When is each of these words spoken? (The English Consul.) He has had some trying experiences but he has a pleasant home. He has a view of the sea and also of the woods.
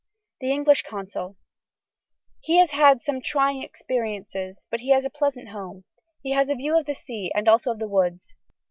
(The 0.39 0.51
English 0.51 0.81
Consul.) 0.81 1.37
He 2.39 2.57
has 2.57 2.71
had 2.71 3.01
some 3.01 3.21
trying 3.21 3.61
experiences 3.61 4.65
but 4.71 4.79
he 4.79 4.89
has 4.89 5.05
a 5.05 5.11
pleasant 5.11 5.49
home. 5.49 5.83
He 6.23 6.31
has 6.31 6.49
a 6.49 6.55
view 6.55 6.75
of 6.75 6.87
the 6.87 6.95
sea 6.95 7.31
and 7.35 7.47
also 7.47 7.69
of 7.69 7.77
the 7.77 7.87
woods. 7.87 8.33